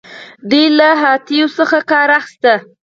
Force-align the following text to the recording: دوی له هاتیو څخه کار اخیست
دوی 0.49 0.65
له 0.79 0.89
هاتیو 1.03 1.47
څخه 1.57 1.77
کار 1.91 2.09
اخیست 2.19 2.43